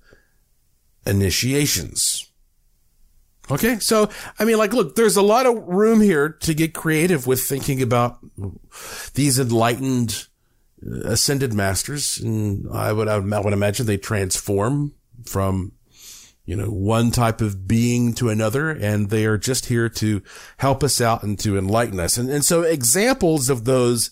[1.07, 2.31] initiations.
[3.51, 3.79] Okay.
[3.79, 7.41] So, I mean, like, look, there's a lot of room here to get creative with
[7.41, 8.19] thinking about
[9.15, 10.28] these enlightened
[11.05, 12.19] ascended masters.
[12.19, 15.73] And I would, I would imagine they transform from
[16.49, 20.23] you know, one type of being to another, and they are just here to
[20.57, 22.17] help us out and to enlighten us.
[22.17, 24.11] And, and so examples of those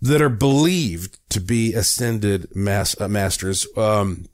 [0.00, 4.26] that are believed to be ascended mas- uh, masters, um,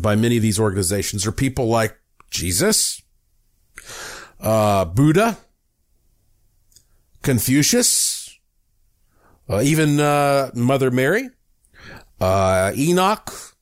[0.00, 1.96] by many of these organizations are people like
[2.30, 3.00] Jesus,
[4.40, 5.38] uh, Buddha,
[7.22, 8.11] Confucius,
[9.60, 11.28] even, uh, Mother Mary,
[12.20, 13.52] uh, Enoch,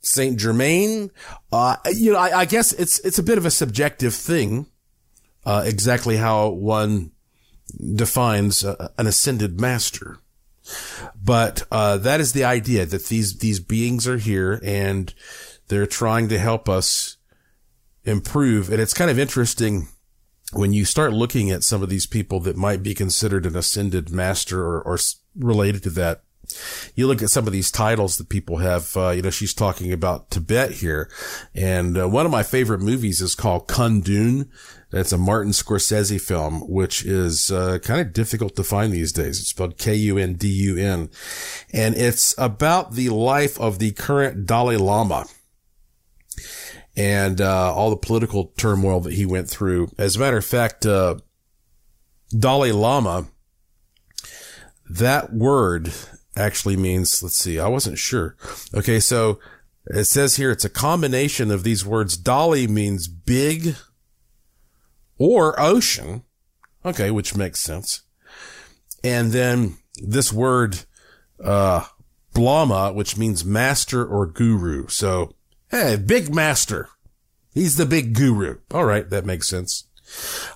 [0.00, 1.10] Saint Germain.
[1.52, 4.66] Uh, you know, I, I, guess it's it's a bit of a subjective thing,
[5.44, 7.12] uh, exactly how one
[7.94, 10.18] defines uh, an ascended master.
[11.22, 15.12] But uh, that is the idea that these these beings are here and
[15.68, 17.16] they're trying to help us
[18.04, 18.70] improve.
[18.70, 19.88] And it's kind of interesting
[20.58, 24.10] when you start looking at some of these people that might be considered an ascended
[24.10, 24.98] master or, or
[25.34, 26.22] related to that
[26.94, 29.92] you look at some of these titles that people have, uh, you know, she's talking
[29.92, 31.10] about Tibet here.
[31.54, 34.48] And uh, one of my favorite movies is called Kundun.
[34.90, 39.40] That's a Martin Scorsese film, which is uh, kind of difficult to find these days.
[39.40, 41.10] It's spelled K-U-N-D-U-N.
[41.72, 45.26] And it's about the life of the current Dalai Lama
[46.96, 49.90] and uh, all the political turmoil that he went through.
[49.98, 51.16] As a matter of fact, uh,
[52.36, 53.28] Dalai Lama,
[54.88, 55.92] that word
[56.36, 58.36] actually means, let's see, I wasn't sure.
[58.74, 59.00] Okay.
[59.00, 59.38] So
[59.86, 62.16] it says here it's a combination of these words.
[62.16, 63.76] Dalai means big
[65.18, 66.24] or ocean.
[66.84, 67.10] Okay.
[67.10, 68.02] Which makes sense.
[69.04, 70.80] And then this word,
[71.42, 71.84] uh,
[72.34, 74.88] Blama, which means master or guru.
[74.88, 75.35] So,
[75.70, 76.88] hey, big master.
[77.54, 78.58] He's the big guru.
[78.70, 79.08] All right.
[79.08, 79.84] That makes sense.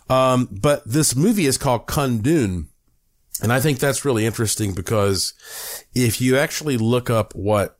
[0.09, 2.67] Um, but this movie is called Kundun
[3.43, 5.33] and I think that's really interesting because
[5.95, 7.79] if you actually look up what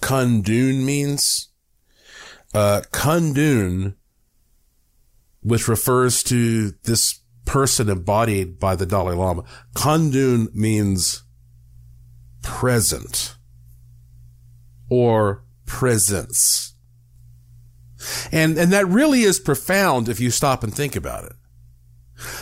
[0.00, 1.48] Kundun means,
[2.54, 3.94] uh, Kundun,
[5.40, 11.22] which refers to this person embodied by the Dalai Lama, Kundun means
[12.42, 13.36] present
[14.90, 16.67] or presence.
[18.32, 21.32] And, and that really is profound if you stop and think about it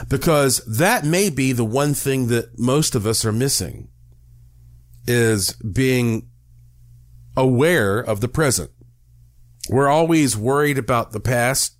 [0.09, 3.89] because that may be the one thing that most of us are missing
[5.07, 6.29] is being
[7.37, 8.71] aware of the present.
[9.69, 11.77] We're always worried about the past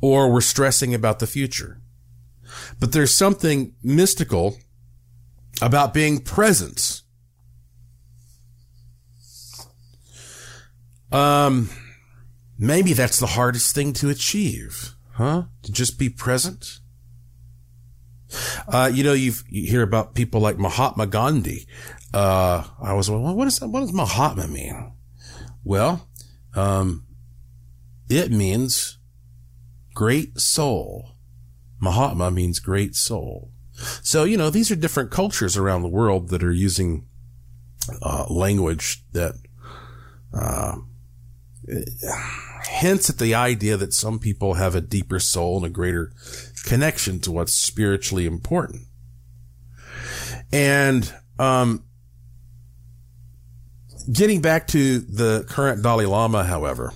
[0.00, 1.80] or we're stressing about the future.
[2.78, 4.58] But there's something mystical
[5.60, 7.02] about being present.
[11.10, 11.70] Um,
[12.62, 15.44] maybe that's the hardest thing to achieve, huh?
[15.64, 16.78] To just be present.
[18.66, 21.66] Uh, you know, you hear about people like Mahatma Gandhi.
[22.14, 23.60] Uh, I was, well, what is?
[23.60, 24.92] What does Mahatma mean?
[25.64, 26.08] Well,
[26.54, 27.04] um,
[28.08, 28.98] it means
[29.94, 31.16] great soul.
[31.80, 33.50] Mahatma means great soul.
[34.02, 37.06] So, you know, these are different cultures around the world that are using
[38.00, 39.34] uh, language that
[40.32, 40.76] uh,
[42.66, 46.12] hints at the idea that some people have a deeper soul and a greater
[46.64, 48.82] connection to what's spiritually important.
[50.52, 51.84] And um,
[54.10, 56.92] getting back to the current Dalai Lama, however,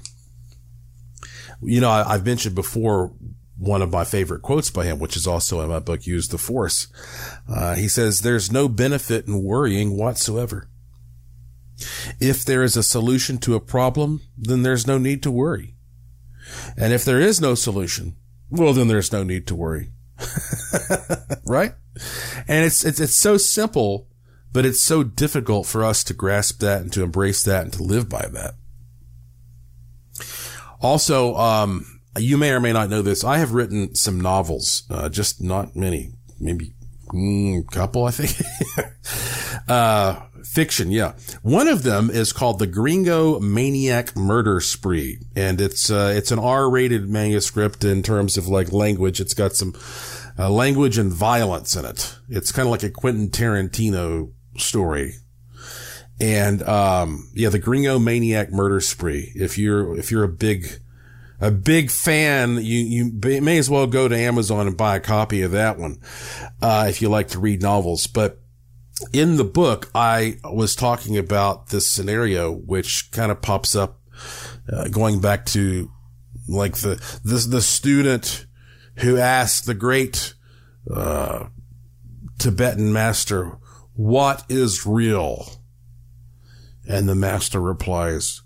[1.63, 3.13] you know, I, have mentioned before
[3.59, 6.39] one of my favorite quotes by him, which is also in my book, Use the
[6.39, 6.89] Force.
[7.49, 10.69] Uh, he says, There's no benefit in worrying whatsoever.
[12.21, 15.75] If there is a solution to a problem, then there's no need to worry.
[16.77, 18.17] And if there is no solution,
[18.51, 19.91] well, then there's no need to worry.
[21.45, 21.75] right?
[22.49, 24.09] And it's, it's, it's so simple,
[24.53, 27.83] but it's so difficult for us to grasp that and to embrace that and to
[27.83, 28.55] live by that.
[30.81, 33.25] Also, um, you may or may not know this.
[33.25, 36.75] I have written some novels, uh, just not many, maybe
[37.09, 38.47] mm, a couple, I think.
[39.69, 41.13] uh, fiction, yeah.
[41.43, 46.39] One of them is called The Gringo Maniac Murder Spree, and it's uh, it's an
[46.39, 49.21] R-rated manuscript in terms of like language.
[49.21, 49.75] It's got some
[50.39, 52.17] uh, language and violence in it.
[52.29, 55.15] It's kind of like a Quentin Tarantino story.
[56.19, 59.33] And um, yeah, The Gringo Maniac Murder Spree.
[59.35, 60.81] If you're if you're a big
[61.39, 65.43] a big fan, you, you may as well go to Amazon and buy a copy
[65.43, 66.01] of that one,
[66.63, 68.07] uh, if you like to read novels.
[68.07, 68.41] But
[69.13, 74.01] in the book, I was talking about this scenario, which kind of pops up,
[74.73, 75.91] uh, going back to
[76.49, 78.47] like the, the, the student
[78.97, 80.35] who asked the great,
[80.93, 81.47] uh,
[82.39, 83.59] Tibetan master,
[83.95, 85.61] what is real?
[86.89, 88.43] And the master replies,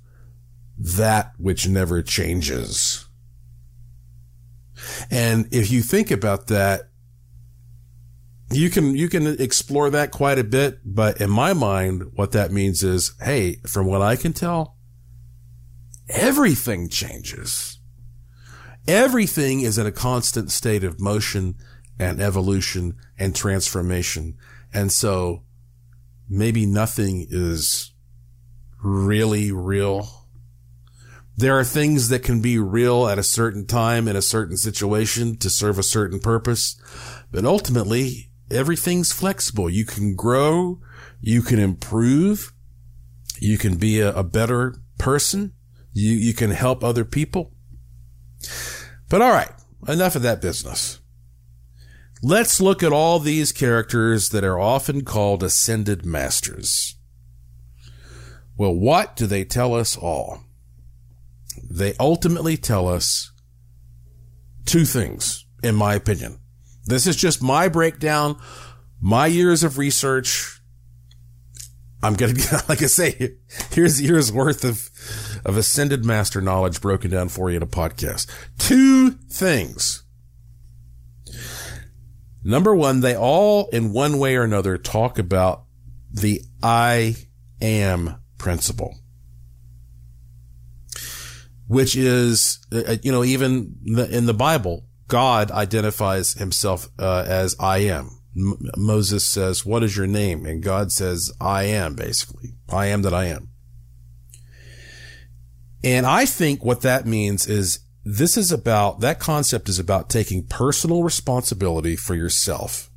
[0.78, 3.06] that which never changes.
[5.10, 6.89] And if you think about that,
[8.50, 10.80] you can, you can explore that quite a bit.
[10.84, 14.76] But in my mind, what that means is, hey, from what I can tell,
[16.08, 17.78] everything changes.
[18.88, 21.54] Everything is in a constant state of motion
[21.98, 24.36] and evolution and transformation.
[24.72, 25.44] And so
[26.28, 27.92] maybe nothing is
[28.82, 30.26] really real.
[31.36, 35.36] There are things that can be real at a certain time in a certain situation
[35.38, 36.80] to serve a certain purpose.
[37.30, 39.70] But ultimately, everything's flexible.
[39.70, 40.80] You can grow,
[41.20, 42.52] you can improve,
[43.40, 45.52] you can be a, a better person,
[45.92, 47.52] you, you can help other people.
[49.08, 49.52] But all right,
[49.88, 51.00] enough of that business.
[52.22, 56.96] Let's look at all these characters that are often called ascended masters.
[58.58, 60.44] Well, what do they tell us all?
[61.70, 63.32] They ultimately tell us
[64.66, 66.39] two things, in my opinion.
[66.90, 68.36] This is just my breakdown,
[69.00, 70.60] my years of research.
[72.02, 73.36] I'm to, be like I say,
[73.70, 74.90] here's years worth of,
[75.44, 78.26] of ascended master knowledge broken down for you in a podcast.
[78.58, 80.02] Two things.
[82.42, 85.66] Number one, they all in one way or another talk about
[86.10, 87.14] the I
[87.60, 88.96] am principle,
[91.68, 93.76] which is, uh, you know, even
[94.10, 98.22] in the Bible, God identifies himself uh, as I am.
[98.36, 100.46] M- Moses says, what is your name?
[100.46, 102.54] And God says, I am, basically.
[102.68, 103.48] I am that I am.
[105.82, 110.46] And I think what that means is this is about, that concept is about taking
[110.46, 112.90] personal responsibility for yourself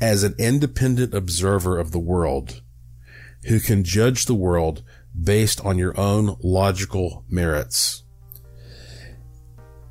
[0.00, 2.62] as an independent observer of the world
[3.48, 4.82] who can judge the world
[5.22, 8.04] based on your own logical merits.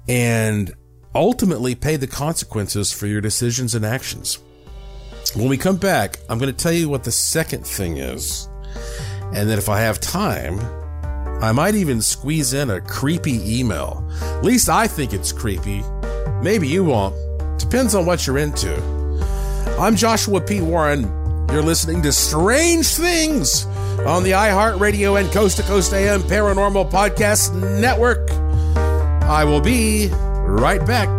[0.07, 0.73] And
[1.15, 4.39] ultimately pay the consequences for your decisions and actions.
[5.35, 8.47] When we come back, I'm going to tell you what the second thing is.
[9.33, 10.59] And then if I have time,
[11.41, 14.07] I might even squeeze in a creepy email.
[14.21, 15.83] At least I think it's creepy.
[16.41, 17.15] Maybe you won't.
[17.59, 18.75] Depends on what you're into.
[19.79, 20.61] I'm Joshua P.
[20.61, 21.03] Warren.
[21.51, 23.65] You're listening to Strange Things
[24.05, 28.29] on the iHeartRadio and Coast to Coast AM Paranormal Podcast Network.
[29.23, 30.09] I will be
[30.49, 31.18] right back.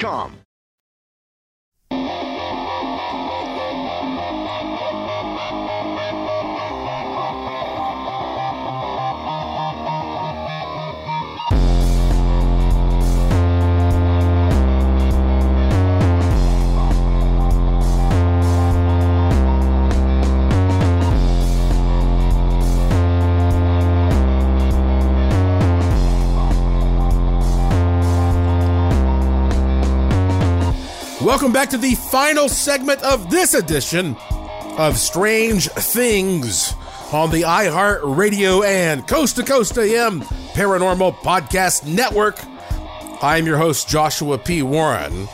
[0.00, 0.49] Indeed.com.
[31.40, 34.14] Welcome back to the final segment of this edition
[34.76, 36.74] of Strange Things
[37.14, 42.38] on the iHeart Radio and Coast to Coast AM Paranormal Podcast Network.
[43.22, 44.62] I'm your host, Joshua P.
[44.62, 45.28] Warren.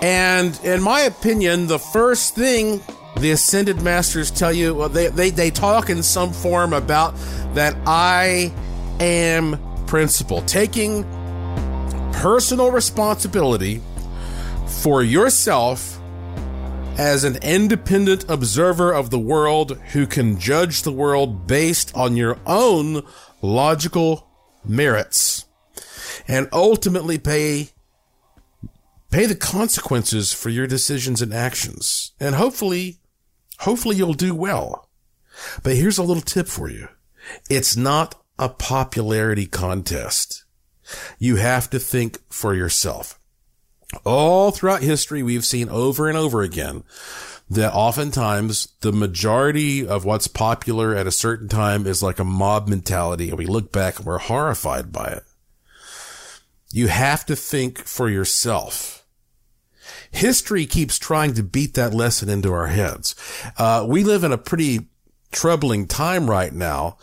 [0.00, 2.80] And in my opinion, the first thing
[3.18, 7.16] the Ascended Masters tell you, well, they, they, they talk in some form about
[7.54, 8.54] that I
[9.00, 11.02] am principle, taking
[12.12, 13.82] personal responsibility
[14.66, 15.98] for yourself
[16.98, 22.38] as an independent observer of the world who can judge the world based on your
[22.46, 23.02] own
[23.42, 24.28] logical
[24.64, 25.44] merits
[26.26, 27.68] and ultimately pay
[29.10, 32.12] pay the consequences for your decisions and actions.
[32.18, 32.98] And hopefully
[33.60, 34.88] hopefully you'll do well.
[35.62, 36.88] But here's a little tip for you.
[37.50, 40.44] It's not a popularity contest.
[41.18, 43.15] You have to think for yourself
[44.04, 46.84] all throughout history, we've seen over and over again
[47.48, 52.68] that oftentimes the majority of what's popular at a certain time is like a mob
[52.68, 53.28] mentality.
[53.28, 55.22] And we look back and we're horrified by it.
[56.72, 59.04] You have to think for yourself.
[60.10, 63.14] History keeps trying to beat that lesson into our heads.
[63.56, 64.88] Uh, we live in a pretty
[65.30, 66.96] troubling time right now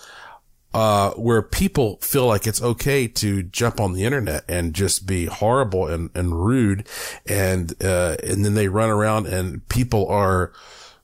[0.74, 5.26] uh, where people feel like it's okay to jump on the internet and just be
[5.26, 6.88] horrible and, and rude.
[7.28, 10.52] And, uh, and then they run around and people are,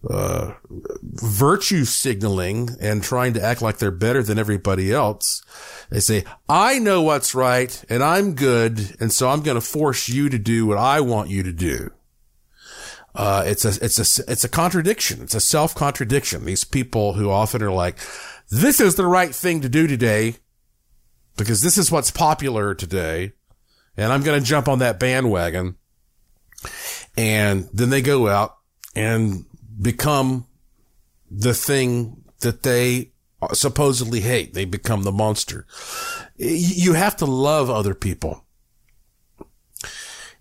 [0.09, 0.53] uh,
[1.01, 5.43] virtue signaling and trying to act like they're better than everybody else.
[5.89, 8.95] They say, I know what's right and I'm good.
[8.99, 11.91] And so I'm going to force you to do what I want you to do.
[13.13, 15.21] Uh, it's a, it's a, it's a contradiction.
[15.21, 16.45] It's a self contradiction.
[16.45, 17.97] These people who often are like,
[18.49, 20.35] this is the right thing to do today
[21.37, 23.33] because this is what's popular today.
[23.95, 25.75] And I'm going to jump on that bandwagon.
[27.17, 28.57] And then they go out
[28.95, 29.45] and
[29.81, 30.47] become
[31.29, 33.11] the thing that they
[33.53, 34.53] supposedly hate.
[34.53, 35.65] They become the monster.
[36.37, 38.45] You have to love other people.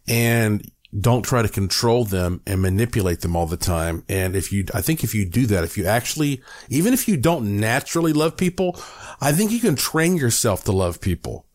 [0.06, 4.04] And don't try to control them and manipulate them all the time.
[4.08, 7.16] And if you, I think if you do that, if you actually, even if you
[7.16, 8.80] don't naturally love people,
[9.20, 11.46] I think you can train yourself to love people.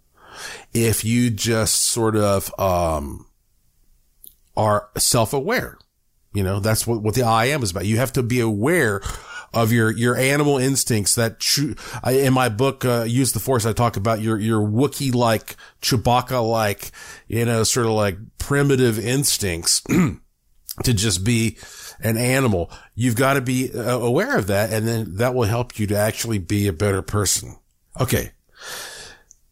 [0.74, 3.26] If you just sort of, um,
[4.56, 5.78] are self-aware.
[6.34, 7.86] You know, that's what, what the I am is about.
[7.86, 9.02] You have to be aware
[9.54, 11.76] of your, your animal instincts that true,
[12.08, 13.66] in my book, uh, use the force.
[13.66, 16.92] I talk about your, your Wookie like Chewbacca like,
[17.28, 19.82] you know, sort of like primitive instincts
[20.84, 21.58] to just be
[22.00, 22.72] an animal.
[22.96, 24.74] You've got to be uh, aware of that.
[24.74, 27.58] And then that will help you to actually be a better person.
[28.00, 28.32] Okay.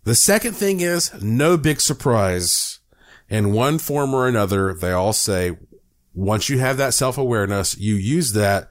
[0.03, 2.79] The second thing is no big surprise.
[3.29, 5.57] In one form or another, they all say
[6.13, 8.67] once you have that self awareness, you use that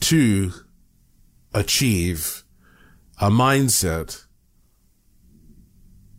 [0.00, 0.52] to
[1.52, 2.44] achieve
[3.20, 4.24] a mindset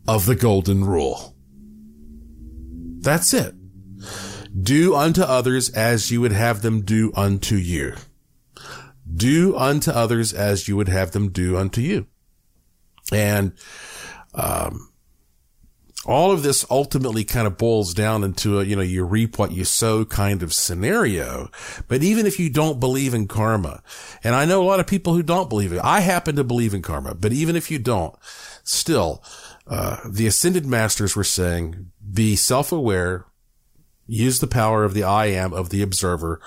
[0.08, 1.36] of the golden rule.
[3.02, 3.56] That's it.
[4.62, 7.96] Do unto others as you would have them do unto you.
[9.12, 12.08] Do unto others as you would have them do unto you.
[13.12, 13.54] And,
[14.34, 14.89] um,
[16.10, 19.52] all of this ultimately kind of boils down into a, you know, you reap what
[19.52, 21.50] you sow kind of scenario.
[21.88, 23.84] But even if you don't believe in karma,
[24.24, 26.74] and I know a lot of people who don't believe it, I happen to believe
[26.74, 28.16] in karma, but even if you don't,
[28.64, 29.24] still,
[29.68, 33.26] uh, the ascended masters were saying, be self-aware,
[34.08, 36.42] use the power of the I am of the observer.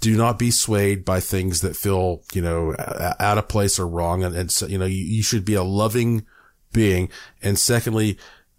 [0.00, 2.74] Do not be swayed by things that feel, you know,
[3.18, 4.22] out of place or wrong.
[4.24, 6.24] And, and so, you know, you, you should be a loving
[6.72, 7.10] being.
[7.42, 8.16] And secondly,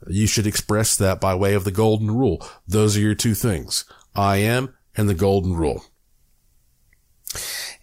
[0.08, 2.46] you should express that by way of the golden rule.
[2.68, 3.86] Those are your two things.
[4.16, 5.86] I am and the golden rule.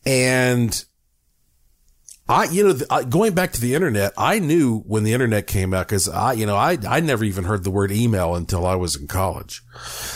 [0.04, 0.84] And
[2.28, 5.88] I, you know, going back to the internet, I knew when the internet came out
[5.88, 8.96] because I, you know, I, I never even heard the word email until I was
[8.96, 9.62] in college.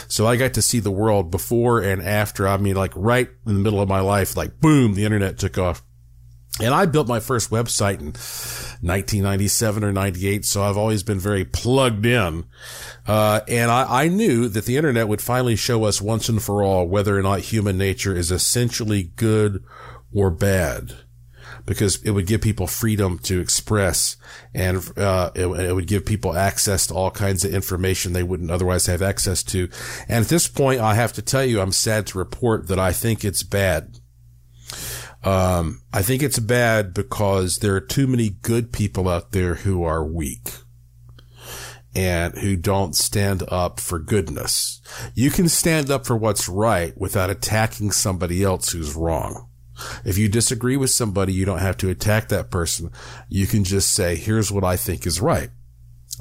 [0.08, 2.46] So I got to see the world before and after.
[2.46, 5.56] I mean, like right in the middle of my life, like boom, the internet took
[5.56, 5.82] off.
[6.62, 8.12] And I built my first website in
[8.86, 10.44] 1997 or 98.
[10.44, 12.44] So I've always been very plugged in.
[13.04, 16.62] Uh, and I, I knew that the internet would finally show us once and for
[16.62, 19.64] all whether or not human nature is essentially good
[20.14, 20.94] or bad
[21.66, 24.16] because it would give people freedom to express
[24.54, 28.50] and uh, it, it, would give people access to all kinds of information they wouldn't
[28.52, 29.68] otherwise have access to.
[30.08, 32.92] And at this point, I have to tell you, I'm sad to report that I
[32.92, 33.98] think it's bad.
[35.24, 39.84] Um, I think it's bad because there are too many good people out there who
[39.84, 40.50] are weak
[41.94, 44.80] and who don't stand up for goodness.
[45.14, 49.48] You can stand up for what's right without attacking somebody else who's wrong.
[50.04, 52.90] If you disagree with somebody, you don't have to attack that person.
[53.28, 55.50] You can just say, here's what I think is right.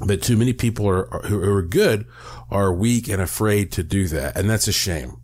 [0.04, 2.06] But too many people are, who are good
[2.50, 4.36] are weak and afraid to do that.
[4.36, 5.18] And that's a shame.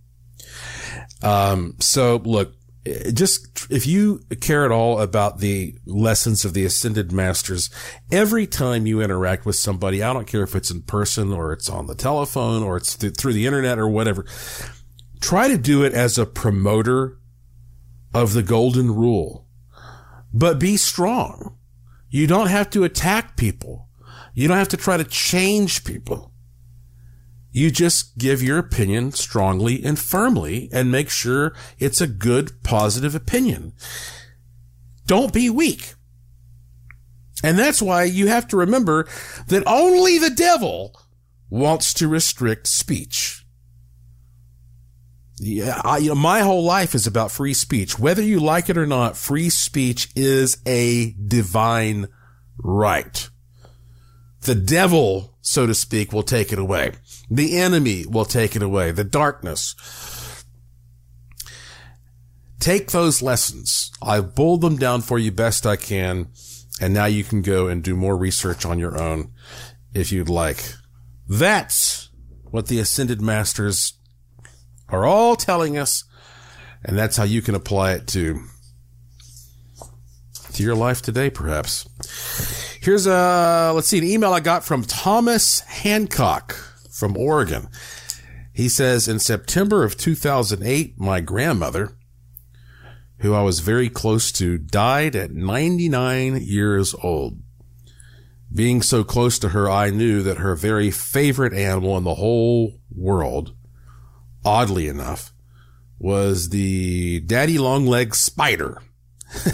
[1.22, 2.54] Um, so look,
[3.12, 7.70] just if you care at all about the lessons of the ascended masters,
[8.10, 11.68] every time you interact with somebody, I don't care if it's in person or it's
[11.68, 14.24] on the telephone or it's th- through the internet or whatever,
[15.20, 17.18] try to do it as a promoter
[18.14, 19.46] of the golden rule,
[20.32, 21.56] but be strong.
[22.10, 23.88] You don't have to attack people.
[24.34, 26.32] You don't have to try to change people.
[27.58, 33.16] You just give your opinion strongly and firmly and make sure it's a good, positive
[33.16, 33.72] opinion.
[35.06, 35.94] Don't be weak.
[37.42, 39.08] And that's why you have to remember
[39.48, 40.96] that only the devil
[41.50, 43.44] wants to restrict speech.
[45.40, 47.98] Yeah, I, you know, my whole life is about free speech.
[47.98, 52.06] Whether you like it or not, free speech is a divine
[52.56, 53.28] right.
[54.42, 56.92] The devil, so to speak, will take it away.
[57.30, 58.90] The enemy will take it away.
[58.90, 59.74] The darkness.
[62.58, 63.92] Take those lessons.
[64.02, 66.28] I've boiled them down for you best I can.
[66.80, 69.32] And now you can go and do more research on your own
[69.94, 70.72] if you'd like.
[71.28, 72.08] That's
[72.50, 73.94] what the Ascended Masters
[74.88, 76.04] are all telling us.
[76.84, 78.40] And that's how you can apply it to,
[80.54, 81.88] to your life today, perhaps.
[82.80, 86.56] Here's a, let's see, an email I got from Thomas Hancock
[86.98, 87.68] from Oregon.
[88.52, 91.96] He says, in September of 2008, my grandmother,
[93.18, 97.40] who I was very close to, died at 99 years old.
[98.52, 102.80] Being so close to her, I knew that her very favorite animal in the whole
[102.92, 103.54] world,
[104.44, 105.32] oddly enough,
[105.98, 108.82] was the daddy long leg spider.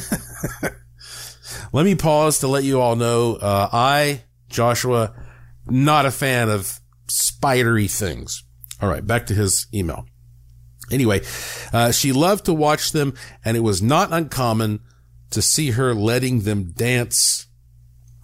[1.73, 5.13] let me pause to let you all know, uh, I, Joshua,
[5.67, 8.45] not a fan of spidery things.
[8.81, 10.07] All right, back to his email.
[10.91, 11.23] Anyway,
[11.73, 14.81] uh, she loved to watch them, and it was not uncommon
[15.31, 17.47] to see her letting them dance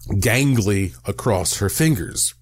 [0.09, 2.35] gangly across her fingers.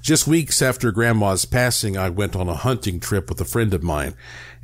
[0.00, 3.82] Just weeks after Grandma's passing, I went on a hunting trip with a friend of
[3.82, 4.14] mine,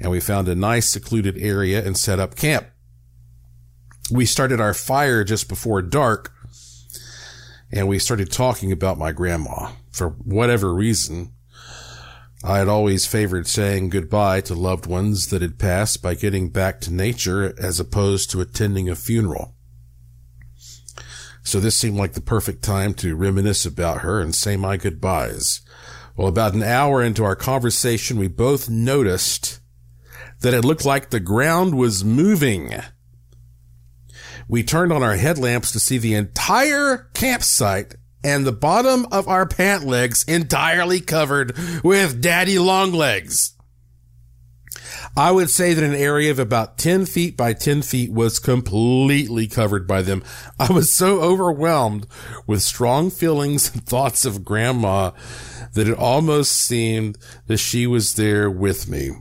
[0.00, 2.66] and we found a nice secluded area and set up camp.
[4.10, 6.32] We started our fire just before dark,
[7.72, 9.70] and we started talking about my grandma.
[9.90, 11.32] For whatever reason,
[12.42, 16.80] I had always favored saying goodbye to loved ones that had passed by getting back
[16.82, 19.54] to nature as opposed to attending a funeral.
[21.42, 25.60] So this seemed like the perfect time to reminisce about her and say my goodbyes.
[26.16, 29.60] Well, about an hour into our conversation, we both noticed
[30.40, 32.74] that it looked like the ground was moving.
[34.50, 37.94] We turned on our headlamps to see the entire campsite
[38.24, 43.52] and the bottom of our pant legs entirely covered with daddy long legs.
[45.16, 49.46] I would say that an area of about 10 feet by 10 feet was completely
[49.46, 50.24] covered by them.
[50.58, 52.08] I was so overwhelmed
[52.48, 55.12] with strong feelings and thoughts of grandma
[55.74, 59.12] that it almost seemed that she was there with me.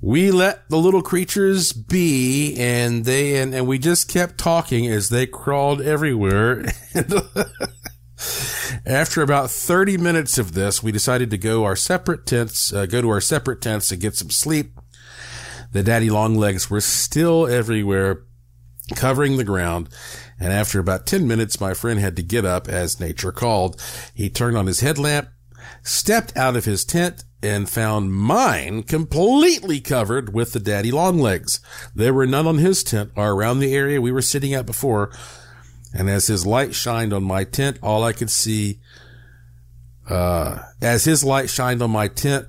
[0.00, 5.08] We let the little creatures be and they, and, and we just kept talking as
[5.08, 6.66] they crawled everywhere.
[8.86, 13.00] After about 30 minutes of this, we decided to go our separate tents, uh, go
[13.00, 14.78] to our separate tents and get some sleep.
[15.72, 18.22] The daddy long legs were still everywhere,
[18.94, 19.88] covering the ground.
[20.38, 23.80] And after about 10 minutes, my friend had to get up as nature called.
[24.14, 25.28] He turned on his headlamp,
[25.86, 31.60] stepped out of his tent, and found mine completely covered with the daddy long legs.
[31.94, 35.12] There were none on his tent or around the area we were sitting at before.
[35.94, 38.80] And as his light shined on my tent, all I could see,
[40.08, 42.48] uh, as his light shined on my tent,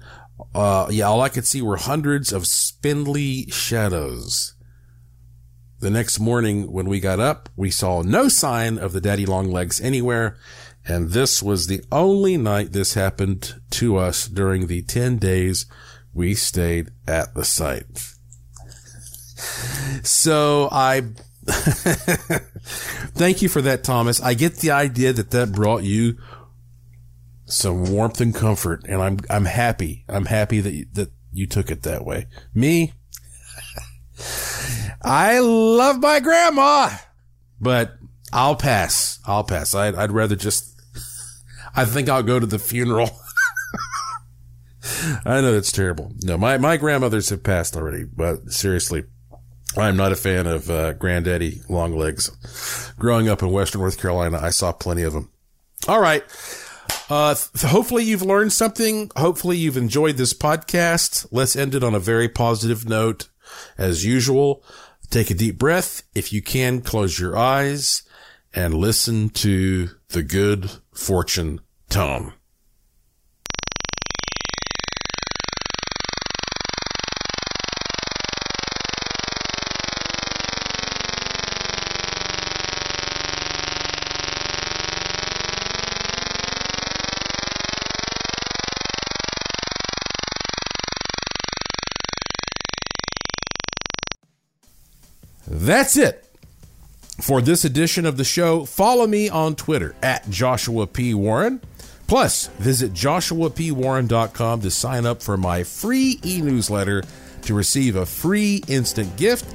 [0.53, 4.53] uh, yeah, all I could see were hundreds of spindly shadows.
[5.79, 9.51] The next morning when we got up, we saw no sign of the daddy long
[9.51, 10.37] legs anywhere.
[10.87, 15.65] And this was the only night this happened to us during the 10 days
[16.13, 17.85] we stayed at the site.
[20.03, 21.03] So I
[21.47, 24.21] Thank you for that, Thomas.
[24.21, 26.17] I get the idea that that brought you
[27.45, 30.03] some warmth and comfort, and I'm I'm happy.
[30.09, 32.27] I'm happy that you, that you took it that way.
[32.53, 32.91] Me,
[35.01, 36.89] I love my grandma,
[37.61, 37.95] but
[38.33, 39.19] I'll pass.
[39.25, 39.73] I'll pass.
[39.73, 40.76] I'd, I'd rather just.
[41.77, 43.11] I think I'll go to the funeral.
[45.25, 46.11] I know that's terrible.
[46.23, 49.05] No, my my grandmothers have passed already, but seriously.
[49.77, 52.31] I'm not a fan of uh, granddaddy long legs.
[52.97, 55.29] Growing up in Western North Carolina, I saw plenty of them.
[55.87, 56.23] All right.
[57.09, 59.11] Uh, th- hopefully you've learned something.
[59.15, 61.27] Hopefully you've enjoyed this podcast.
[61.31, 63.29] Let's end it on a very positive note.
[63.77, 64.63] As usual,
[65.11, 66.01] take a deep breath.
[66.15, 68.01] If you can, close your eyes
[68.53, 72.33] and listen to the good fortune tone.
[95.49, 96.25] That's it
[97.19, 98.63] for this edition of the show.
[98.63, 101.13] Follow me on Twitter at Joshua P.
[101.13, 101.61] Warren.
[102.07, 107.03] Plus, visit joshuapwarren.com to sign up for my free e newsletter
[107.41, 109.45] to receive a free instant gift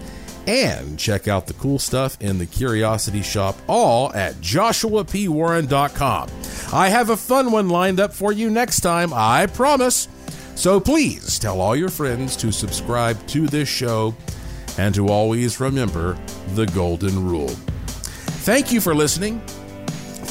[0.46, 6.28] and check out the cool stuff in the Curiosity Shop, all at joshuapwarren.com.
[6.72, 10.08] I have a fun one lined up for you next time, I promise.
[10.54, 14.14] So please tell all your friends to subscribe to this show
[14.78, 16.18] and to always remember
[16.54, 17.48] the golden rule.
[17.48, 19.42] Thank you for listening.